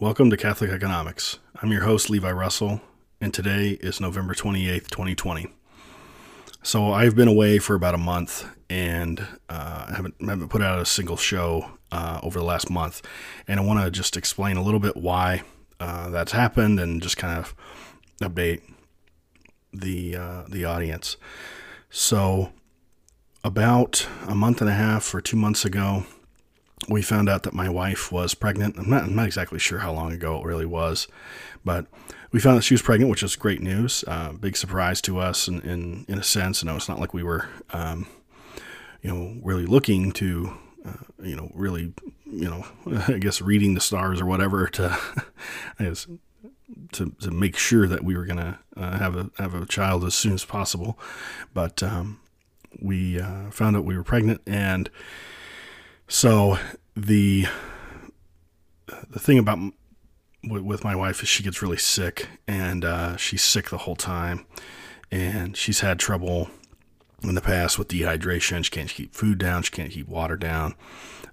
[0.00, 1.38] Welcome to Catholic Economics.
[1.62, 2.80] I'm your host, Levi Russell,
[3.20, 5.46] and today is November 28th, 2020.
[6.62, 10.84] So I've been away for about a month and uh, haven't, haven't put out a
[10.84, 13.00] single show uh, over the last month.
[13.46, 15.42] And I want to just explain a little bit why
[15.80, 17.54] uh, that's happened and just kind of
[18.20, 18.60] update
[19.72, 21.16] the, uh, the audience.
[21.90, 22.52] So,
[23.44, 26.04] about a month and a half or two months ago,
[26.88, 28.78] we found out that my wife was pregnant.
[28.78, 31.08] I'm not, I'm not exactly sure how long ago it really was,
[31.64, 31.86] but
[32.30, 34.04] we found that she was pregnant, which is great news.
[34.06, 36.62] Uh, big surprise to us, in, in, in a sense.
[36.62, 38.06] You know, it's not like we were, um,
[39.02, 40.52] you know, really looking to,
[40.84, 41.92] uh, you know, really,
[42.26, 42.66] you know,
[43.08, 44.98] I guess reading the stars or whatever to,
[45.78, 46.06] guess,
[46.92, 50.14] to to make sure that we were gonna uh, have a have a child as
[50.14, 50.98] soon as possible.
[51.54, 52.20] But um,
[52.80, 54.90] we uh, found out we were pregnant and
[56.08, 56.58] so
[56.96, 57.46] the
[59.10, 59.58] the thing about
[60.44, 64.46] with my wife is she gets really sick and uh, she's sick the whole time
[65.10, 66.48] and she's had trouble
[67.22, 70.74] in the past with dehydration she can't keep food down she can't keep water down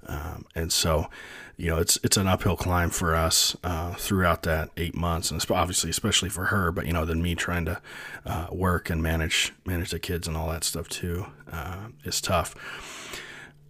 [0.08, 1.08] um, and so
[1.56, 5.46] you know it's it's an uphill climb for us uh, throughout that eight months and
[5.52, 7.80] obviously especially for her but you know then me trying to
[8.26, 12.56] uh, work and manage manage the kids and all that stuff too uh, is tough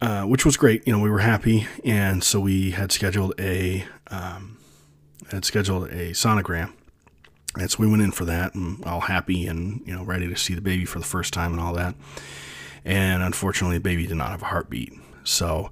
[0.02, 0.86] uh, which was great.
[0.86, 4.58] You know, we were happy, and so we had scheduled a um,
[5.32, 6.74] had scheduled a sonogram,
[7.58, 10.36] and so we went in for that, and all happy and you know ready to
[10.36, 11.96] see the baby for the first time and all that.
[12.84, 15.72] And unfortunately, the baby did not have a heartbeat, so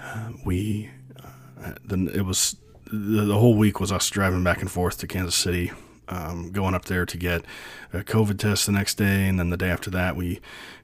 [0.00, 0.90] uh, we
[1.62, 2.56] uh, then it was
[2.86, 5.72] the, the whole week was us driving back and forth to Kansas City
[6.08, 7.44] um, going up there to get
[7.92, 10.40] a COVID test the next day, and then the day after that, we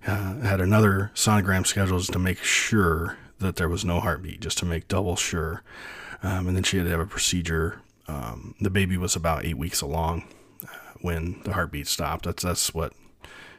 [0.07, 4.59] uh, had another sonogram scheduled just to make sure that there was no heartbeat, just
[4.59, 5.63] to make double sure.
[6.23, 7.81] Um, and then she had to have a procedure.
[8.09, 10.25] Um, the baby was about eight weeks along
[10.65, 10.69] uh,
[11.01, 12.25] when the heartbeat stopped.
[12.25, 12.93] That's that's what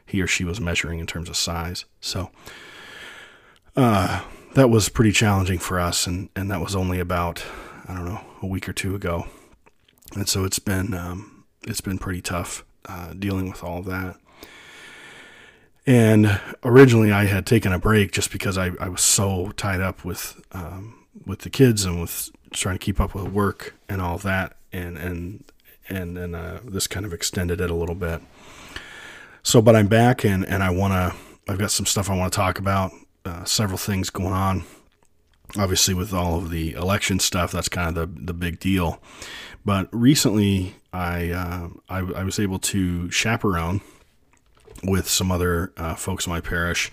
[0.06, 1.86] he or she was measuring in terms of size.
[2.02, 2.32] So
[3.76, 4.24] uh,
[4.56, 7.46] that was pretty challenging for us, and and that was only about
[7.88, 9.28] I don't know a week or two ago.
[10.16, 14.18] And so it's been um, it's been pretty tough uh, dealing with all of that.
[15.86, 20.06] And originally, I had taken a break just because I, I was so tied up
[20.06, 24.18] with um, with the kids and with trying to keep up with work and all
[24.20, 25.44] that, and and
[25.88, 28.22] and and uh, this kind of extended it a little bit.
[29.44, 31.52] So, but I'm back and and I want to.
[31.52, 32.92] I've got some stuff I want to talk about.
[33.26, 34.64] Uh, several things going on.
[35.58, 39.02] Obviously, with all of the election stuff, that's kind of the the big deal.
[39.66, 43.82] But recently, I, uh, I, I was able to chaperone
[44.84, 46.92] with some other uh, folks in my parish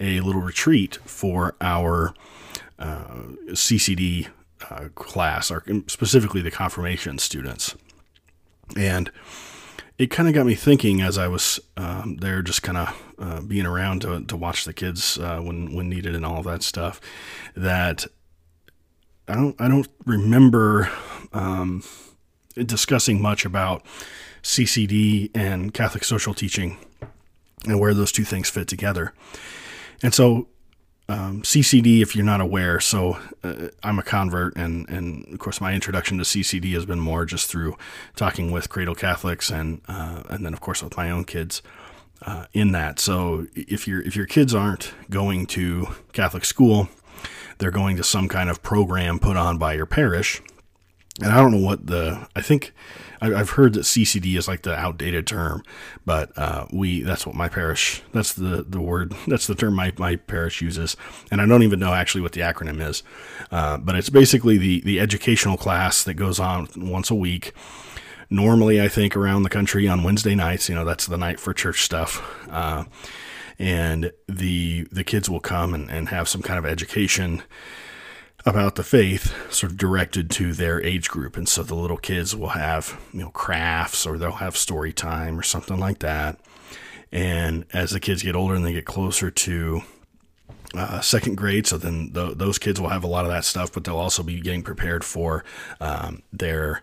[0.00, 2.14] a little retreat for our
[2.78, 4.28] uh, CCD
[4.70, 5.52] uh, class,
[5.86, 7.76] specifically the confirmation students.
[8.76, 9.10] And
[9.98, 13.40] it kind of got me thinking as I was um, there, just kind of uh,
[13.40, 17.00] being around to, to watch the kids uh, when when needed and all that stuff.
[17.56, 18.06] That
[19.26, 20.90] I don't I don't remember.
[21.32, 21.82] Um,
[22.66, 23.84] discussing much about
[24.42, 26.78] CCD and Catholic social teaching
[27.66, 29.12] and where those two things fit together.
[30.02, 30.48] And so,
[31.08, 35.60] um, CCD, if you're not aware, so uh, I'm a convert, and, and of course,
[35.60, 37.76] my introduction to CCD has been more just through
[38.14, 41.62] talking with Cradle Catholics and uh, and then, of course, with my own kids.
[42.20, 46.88] Uh, in that, so if your if your kids aren't going to Catholic school,
[47.58, 50.42] they're going to some kind of program put on by your parish
[51.22, 52.72] and I don't know what the I think
[53.20, 55.64] I've heard that CCD is like the outdated term,
[56.06, 59.92] but uh, we that's what my parish that's the the word that's the term my,
[59.98, 60.96] my parish uses,
[61.30, 63.02] and I don't even know actually what the acronym is,
[63.50, 67.52] uh, but it's basically the the educational class that goes on once a week.
[68.30, 71.54] Normally, I think around the country on Wednesday nights, you know, that's the night for
[71.54, 72.22] church stuff.
[72.50, 72.84] Uh,
[73.58, 77.42] and the the kids will come and, and have some kind of education
[78.48, 81.36] about the faith sort of directed to their age group.
[81.36, 85.38] And so the little kids will have you know crafts or they'll have story time
[85.38, 86.40] or something like that.
[87.12, 89.82] And as the kids get older and they get closer to
[90.74, 93.72] uh, second grade so then th- those kids will have a lot of that stuff
[93.72, 95.42] but they'll also be getting prepared for
[95.80, 96.82] um, their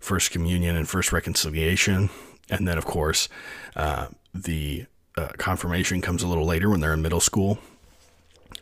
[0.00, 2.10] first communion and first reconciliation.
[2.48, 3.28] And then of course
[3.76, 4.86] uh, the
[5.16, 7.58] uh, confirmation comes a little later when they're in middle school,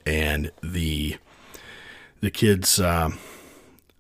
[0.07, 1.17] and the
[2.21, 3.11] the kids uh,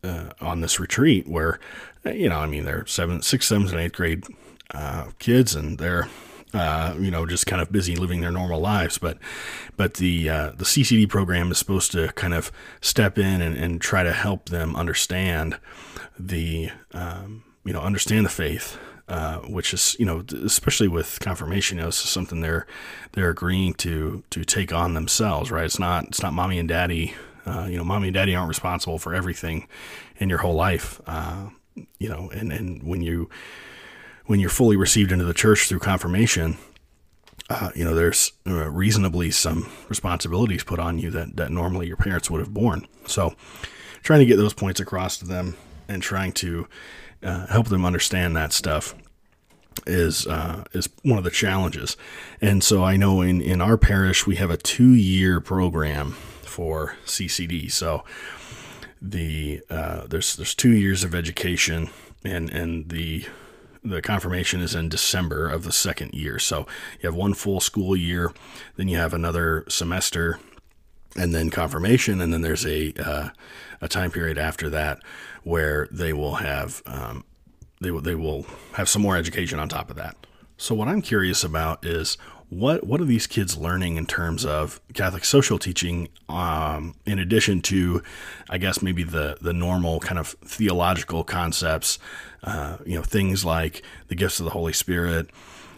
[0.02, 1.58] uh, on this retreat where
[2.04, 4.24] uh, you know I mean they're seven, six, seventh, and eighth grade
[4.72, 6.08] uh, kids, and they're
[6.54, 8.98] uh, you know, just kind of busy living their normal lives.
[8.98, 9.18] But
[9.76, 12.50] but the uh, the CCD program is supposed to kind of
[12.80, 15.58] step in and, and try to help them understand
[16.18, 18.78] the um, you know understand the faith.
[19.08, 22.66] Uh, which is, you know, especially with confirmation, you know, this is something they're
[23.12, 25.64] they're agreeing to to take on themselves, right?
[25.64, 27.14] It's not it's not mommy and daddy.
[27.48, 29.66] Uh, you know, mommy and daddy aren't responsible for everything
[30.18, 31.00] in your whole life.
[31.06, 31.48] Uh,
[31.98, 33.28] you know, and and when you
[34.26, 36.58] when you're fully received into the church through confirmation,
[37.50, 41.96] uh, you know, there's uh, reasonably some responsibilities put on you that, that normally your
[41.96, 42.86] parents would have borne.
[43.06, 43.34] So,
[44.02, 45.56] trying to get those points across to them
[45.88, 46.68] and trying to
[47.22, 48.94] uh, help them understand that stuff
[49.86, 51.96] is uh, is one of the challenges.
[52.42, 56.16] And so, I know in in our parish we have a two year program
[56.58, 57.70] for CCD.
[57.70, 58.02] So,
[59.00, 61.88] the uh, there's there's two years of education,
[62.24, 63.26] and and the
[63.84, 66.40] the confirmation is in December of the second year.
[66.40, 66.66] So
[67.00, 68.32] you have one full school year,
[68.74, 70.40] then you have another semester,
[71.16, 73.28] and then confirmation, and then there's a uh,
[73.80, 74.98] a time period after that
[75.44, 77.24] where they will have um,
[77.80, 80.16] they will they will have some more education on top of that.
[80.56, 82.18] So what I'm curious about is
[82.50, 87.60] what what are these kids learning in terms of Catholic social teaching, um, in addition
[87.62, 88.02] to,
[88.48, 91.98] I guess maybe the the normal kind of theological concepts,
[92.42, 95.28] uh, you know, things like the gifts of the Holy Spirit,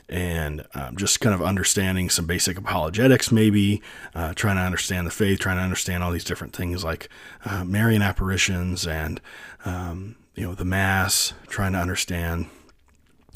[0.08, 3.82] and um, just kind of understanding some basic apologetics, maybe
[4.14, 7.08] uh, trying to understand the faith, trying to understand all these different things like
[7.44, 9.20] uh, Marian apparitions and
[9.64, 12.46] um, you know the Mass, trying to understand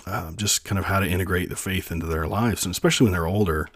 [0.07, 3.13] uh, just kind of how to integrate the faith into their lives, and especially when
[3.13, 3.69] they're older,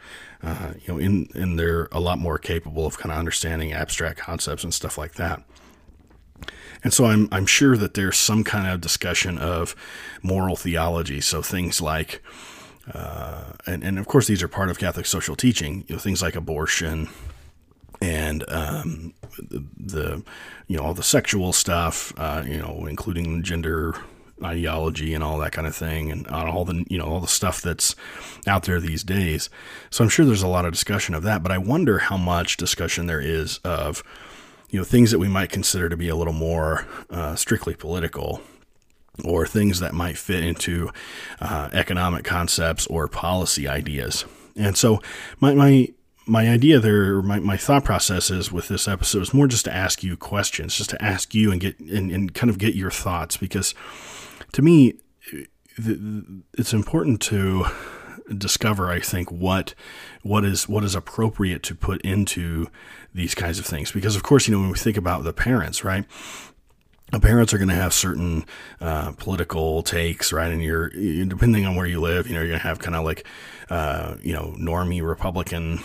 [0.42, 4.18] uh, you know, in and they're a lot more capable of kind of understanding abstract
[4.18, 5.42] concepts and stuff like that.
[6.84, 9.74] And so I'm I'm sure that there's some kind of discussion of
[10.22, 12.22] moral theology, so things like.
[12.94, 15.84] Uh, and, and of course, these are part of Catholic social teaching.
[15.88, 17.10] You know, things like abortion,
[18.00, 20.22] and um, the, the,
[20.68, 23.94] you know all the sexual stuff, uh, you know, including gender
[24.44, 27.60] ideology and all that kind of thing and all the you know all the stuff
[27.60, 27.96] that's
[28.46, 29.50] out there these days.
[29.90, 32.56] So i'm sure there's a lot of discussion of that but i wonder how much
[32.56, 34.02] discussion there is of
[34.70, 38.40] you know things that we might consider to be a little more uh, strictly political
[39.24, 40.90] or things that might fit into
[41.40, 44.24] uh, economic concepts or policy ideas.
[44.56, 45.00] And so
[45.40, 45.88] my, my
[46.26, 49.74] my idea there, my, my thought process is with this episode is more just to
[49.74, 52.90] ask you questions, just to ask you and get and, and kind of get your
[52.90, 53.74] thoughts because
[54.52, 54.94] to me,
[55.76, 57.66] it's important to
[58.36, 59.74] discover i think what
[60.22, 62.66] what is what is appropriate to put into
[63.14, 65.82] these kinds of things because of course you know when we think about the parents
[65.82, 66.04] right
[67.10, 68.44] the parents are going to have certain
[68.80, 70.50] uh, political takes, right?
[70.50, 73.04] And you're depending on where you live, you know, you're going to have kind of
[73.04, 73.26] like,
[73.70, 75.80] uh, you know, normie Republican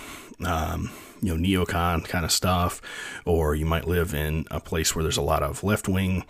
[0.46, 0.92] um,
[1.24, 2.82] you know neocon kind of stuff,
[3.26, 6.26] or you might live in a place where there's a lot of left wing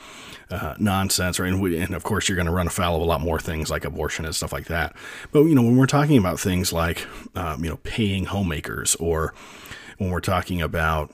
[0.51, 1.51] uh, nonsense, right?
[1.51, 3.71] And, we, and, of course, you're going to run afoul of a lot more things
[3.71, 4.95] like abortion and stuff like that.
[5.31, 9.33] But you know, when we're talking about things like um, you know paying homemakers, or
[9.97, 11.11] when we're talking about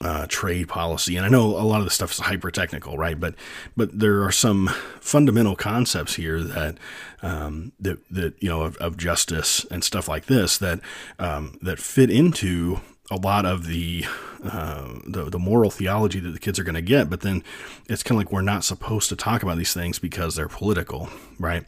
[0.00, 3.18] uh, trade policy, and I know a lot of the stuff is hyper technical, right?
[3.18, 3.34] But
[3.76, 4.68] but there are some
[5.00, 6.76] fundamental concepts here that
[7.22, 10.80] um, that that you know of, of, justice and stuff like this that
[11.18, 14.04] um, that fit into a lot of the,
[14.42, 17.08] uh, the the moral theology that the kids are going to get.
[17.08, 17.42] But then
[17.88, 21.08] it's kind of like we're not supposed to talk about these things because they're political,
[21.38, 21.64] right?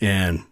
[0.00, 0.44] And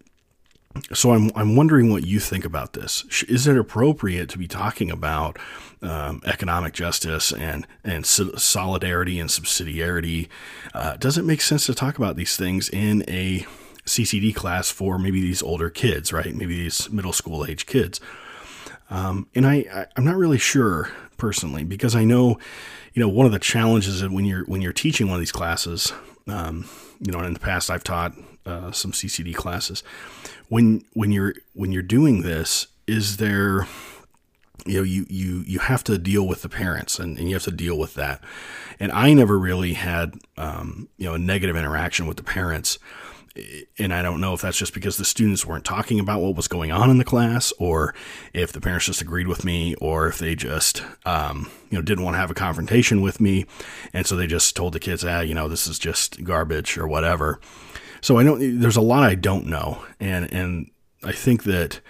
[0.93, 3.05] so I'm I'm wondering what you think about this.
[3.29, 5.39] Is it appropriate to be talking about
[5.83, 10.29] um, economic justice and and solidarity and subsidiarity?
[10.75, 13.47] Uh, does it make sense to talk about these things in a
[13.85, 16.35] CCD class for maybe these older kids, right?
[16.35, 18.01] Maybe these middle school age kids.
[18.91, 22.39] Um, and I, I I'm not really sure personally because I know,
[22.95, 25.93] you know, one of the challenges when you're when you're teaching one of these classes,
[26.27, 26.69] um,
[27.01, 28.15] you know, in the past I've taught
[28.47, 29.83] uh, some CCD classes.
[30.49, 33.67] When when you're when you're doing this, is there
[34.65, 37.45] you know you you you have to deal with the parents and, and you have
[37.45, 38.21] to deal with that
[38.81, 42.79] and i never really had um, you know a negative interaction with the parents
[43.79, 46.49] and I don't know if that's just because the students weren't talking about what was
[46.49, 47.95] going on in the class, or
[48.33, 52.05] if the parents just agreed with me, or if they just, um, you know, didn't
[52.05, 53.47] want to have a confrontation with me,
[53.93, 56.87] and so they just told the kids, ah, you know, this is just garbage or
[56.87, 57.41] whatever.
[58.01, 58.61] So I don't.
[58.61, 60.71] There's a lot I don't know, and and
[61.03, 61.81] I think that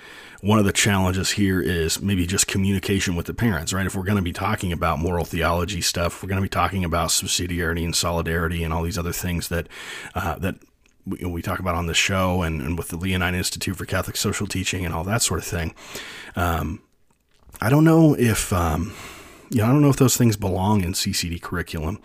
[0.41, 3.87] one of the challenges here is maybe just communication with the parents, right?
[3.87, 6.85] If we're going to be talking about moral theology stuff, we're going to be talking
[6.85, 9.69] about subsidiarity and solidarity and all these other things that
[10.15, 10.57] uh, that
[11.07, 14.17] we, we, talk about on the show and, and, with the Leonine Institute for Catholic
[14.17, 15.75] Social Teaching and all that sort of thing.
[16.35, 16.83] Um,
[17.61, 18.53] I don't know if.
[18.53, 18.95] Um,
[19.51, 22.01] you know, I don't know if those things belong in CCD curriculum.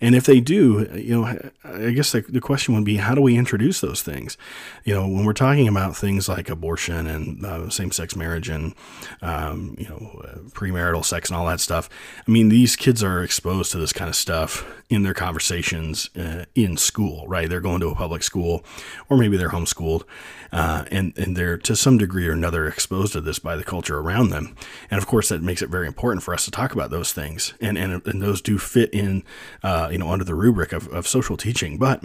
[0.00, 3.20] And if they do, you know, I guess the, the question would be how do
[3.20, 4.36] we introduce those things?
[4.84, 8.74] You know, when we're talking about things like abortion and uh, same sex marriage and,
[9.22, 11.90] um, you know, uh, premarital sex and all that stuff,
[12.26, 16.44] I mean, these kids are exposed to this kind of stuff in their conversations uh,
[16.54, 17.48] in school, right?
[17.48, 18.64] They're going to a public school
[19.08, 20.04] or maybe they're homeschooled
[20.52, 23.98] uh, and, and they're to some degree or another exposed to this by the culture
[23.98, 24.56] around them.
[24.90, 27.54] And of course, that makes it very important for us to talk about those things.
[27.60, 29.24] And, and, and those do fit in,
[29.62, 31.78] uh, you know, under the rubric of, of social teaching.
[31.78, 32.02] But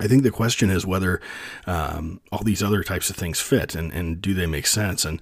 [0.00, 1.20] I think the question is whether
[1.66, 5.04] um, all these other types of things fit and, and do they make sense?
[5.04, 5.20] And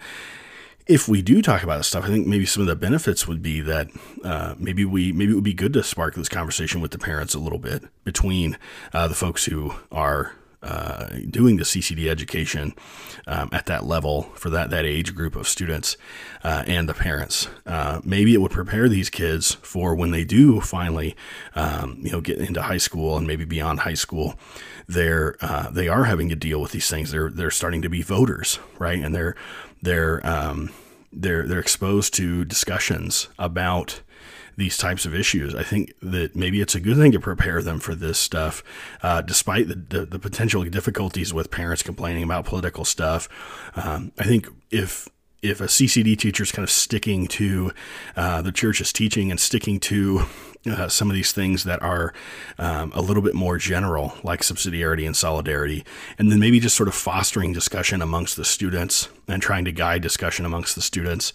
[0.86, 3.42] if we do talk about this stuff, I think maybe some of the benefits would
[3.42, 3.88] be that
[4.24, 7.34] uh, maybe we maybe it would be good to spark this conversation with the parents
[7.34, 8.58] a little bit between
[8.92, 10.32] uh, the folks who are
[10.62, 12.74] uh, doing the CCD education
[13.26, 15.96] um, at that level for that that age group of students
[16.44, 17.48] uh, and the parents.
[17.66, 21.16] Uh, maybe it would prepare these kids for when they do finally,
[21.54, 24.38] um, you know, get into high school and maybe beyond high school.
[24.86, 27.10] They're uh, they are having to deal with these things.
[27.10, 29.02] They're they're starting to be voters, right?
[29.02, 29.36] And they're
[29.82, 30.70] they're um,
[31.12, 34.00] they're they're exposed to discussions about
[34.56, 35.54] these types of issues.
[35.54, 38.62] I think that maybe it's a good thing to prepare them for this stuff,
[39.02, 43.28] uh, despite the, the, the, potential difficulties with parents complaining about political stuff.
[43.76, 45.08] Um, I think if
[45.42, 47.72] if a CCD teacher is kind of sticking to
[48.16, 50.22] uh, the church's teaching and sticking to
[50.66, 52.12] uh, some of these things that are
[52.58, 55.84] um, a little bit more general, like subsidiarity and solidarity,
[56.18, 60.02] and then maybe just sort of fostering discussion amongst the students and trying to guide
[60.02, 61.32] discussion amongst the students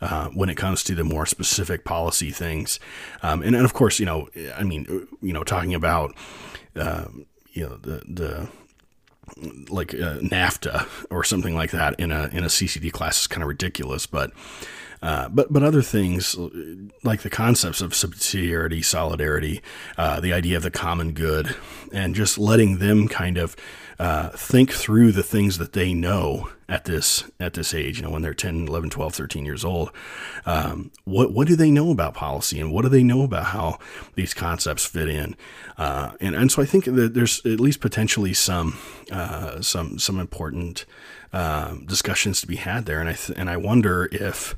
[0.00, 2.78] uh, when it comes to the more specific policy things.
[3.22, 6.14] Um, and, and of course, you know, I mean, you know, talking about,
[6.74, 7.06] uh,
[7.52, 8.48] you know, the, the,
[9.68, 13.42] like uh, NAFTA or something like that in a in a CCD class is kind
[13.42, 14.30] of ridiculous, but
[15.02, 16.36] uh, but but other things
[17.02, 19.62] like the concepts of subsidiarity, solidarity,
[19.96, 21.54] uh, the idea of the common good,
[21.92, 23.56] and just letting them kind of
[23.98, 28.10] uh, think through the things that they know at this at this age, you know,
[28.10, 29.90] when they're 10, 11, 12, 13 years old.
[30.44, 33.78] Um, what what do they know about policy, and what do they know about how
[34.14, 35.36] these concepts fit in?
[35.78, 38.76] Uh, and and so I think that there's at least potentially some
[39.10, 40.84] uh, some some important
[41.36, 44.56] um, discussions to be had there, and I th- and I wonder if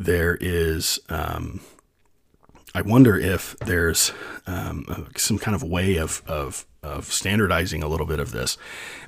[0.00, 0.98] there is.
[1.08, 1.60] Um,
[2.74, 4.12] I wonder if there's
[4.46, 8.58] um, some kind of way of, of, of standardizing a little bit of this.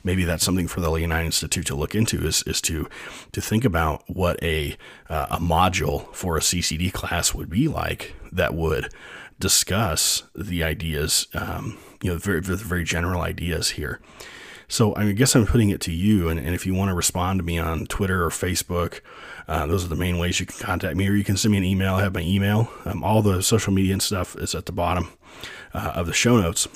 [0.03, 2.89] Maybe that's something for the Leonine Institute to look into is, is to
[3.33, 4.77] to think about what a
[5.09, 8.93] uh, a module for a CCD class would be like that would
[9.39, 14.01] discuss the ideas, um, you know, very very general ideas here.
[14.71, 17.41] So I guess I'm putting it to you, and, and if you want to respond
[17.41, 19.01] to me on Twitter or Facebook,
[19.49, 21.59] uh, those are the main ways you can contact me, or you can send me
[21.59, 21.97] an email.
[21.97, 22.73] I have my email.
[22.85, 25.11] Um, all the social media and stuff is at the bottom
[25.75, 26.69] uh, of the show notes.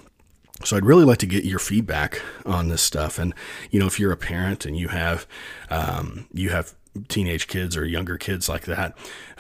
[0.64, 3.32] So I'd really like to get your feedback on this stuff, and
[3.70, 5.26] you know, if you're a parent and you have
[5.70, 6.74] um, you have
[7.08, 8.96] teenage kids or younger kids like that.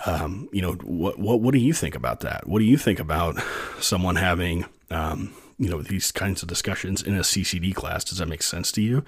[0.06, 2.46] Um, you know, what, what, what do you think about that?
[2.46, 3.36] What do you think about
[3.80, 8.04] someone having, um, you know these kinds of discussions in a CCD class.
[8.04, 9.04] Does that make sense to you?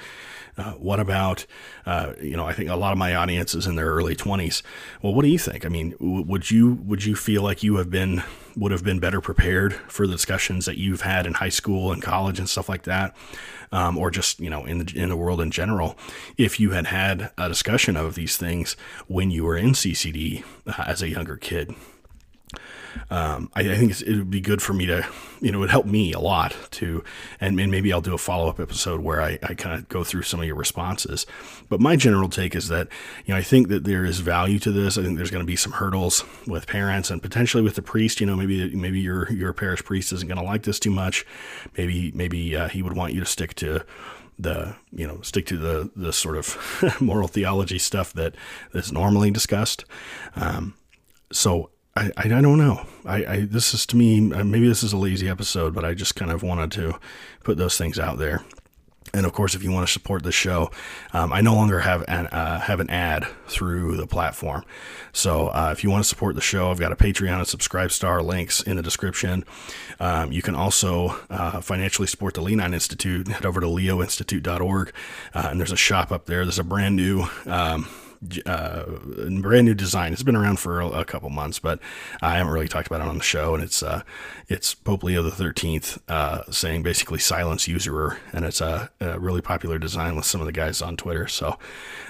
[0.56, 1.46] Uh, what about
[1.84, 2.46] uh, you know?
[2.46, 4.62] I think a lot of my audience is in their early twenties.
[5.02, 5.64] Well, what do you think?
[5.66, 8.22] I mean, w- would you would you feel like you have been
[8.56, 12.02] would have been better prepared for the discussions that you've had in high school and
[12.02, 13.14] college and stuff like that,
[13.72, 15.96] um, or just you know in the in the world in general,
[16.38, 18.76] if you had had a discussion of these things
[19.08, 21.74] when you were in CCD uh, as a younger kid?
[23.10, 25.06] Um, I, I, think it would be good for me to,
[25.40, 27.04] you know, it would help me a lot to,
[27.40, 30.04] and, and maybe I'll do a follow up episode where I, I kind of go
[30.04, 31.26] through some of your responses.
[31.68, 32.88] But my general take is that,
[33.24, 34.98] you know, I think that there is value to this.
[34.98, 38.20] I think there's going to be some hurdles with parents and potentially with the priest.
[38.20, 41.26] You know, maybe maybe your your parish priest isn't going to like this too much.
[41.76, 43.82] Maybe maybe uh, he would want you to stick to
[44.38, 48.34] the you know stick to the the sort of moral theology stuff that
[48.74, 49.84] is normally discussed.
[50.34, 50.74] Um,
[51.32, 52.86] so I, I, don't know.
[53.06, 55.94] I, I, this is to me uh, maybe this is a lazy episode, but I
[55.94, 56.98] just kind of wanted to
[57.42, 58.44] put those things out there.
[59.14, 60.70] And of course, if you want to support the show,
[61.14, 64.64] um, I no longer have an uh, have an ad through the platform.
[65.12, 67.92] So uh, if you want to support the show, I've got a Patreon and Subscribe
[67.92, 69.44] Star links in the description.
[70.00, 73.28] Um, you can also uh, financially support the Leonine Institute.
[73.28, 74.92] Head over to leoinstitute.org,
[75.34, 76.44] uh, and there's a shop up there.
[76.44, 77.26] There's a brand new.
[77.46, 77.88] Um,
[78.46, 78.84] uh,
[79.40, 80.12] brand new design.
[80.12, 81.78] It's been around for a, couple months, but
[82.20, 83.54] I haven't really talked about it on the show.
[83.54, 84.02] And it's uh,
[84.48, 89.40] it's Pope Leo the Thirteenth uh, saying basically silence usurer, and it's a, a, really
[89.40, 91.28] popular design with some of the guys on Twitter.
[91.28, 91.58] So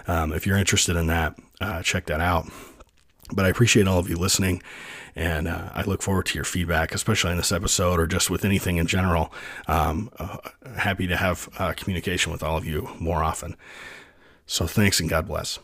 [0.06, 2.48] um, if you're interested in that, uh, check that out.
[3.34, 4.62] But I appreciate all of you listening,
[5.16, 8.44] and uh, I look forward to your feedback, especially in this episode or just with
[8.44, 9.32] anything in general.
[9.66, 10.38] Um, uh,
[10.76, 13.56] happy to have uh, communication with all of you more often.
[14.46, 15.58] So thanks and God bless.